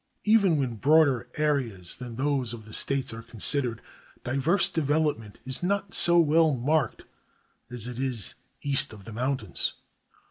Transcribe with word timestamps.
Even 0.23 0.57
when 0.57 0.77
broader 0.77 1.29
areas 1.37 1.93
than 1.97 2.15
those 2.15 2.53
of 2.53 2.65
the 2.65 2.73
States 2.73 3.13
are 3.13 3.21
considered, 3.21 3.83
diverse 4.23 4.67
development 4.67 5.37
is 5.45 5.61
not 5.61 5.93
so 5.93 6.17
well 6.17 6.55
marked 6.55 7.03
as 7.69 7.85
it 7.87 7.99
is 7.99 8.33
east 8.63 8.93
of 8.93 9.03
the 9.05 9.13
mountains. 9.13 9.73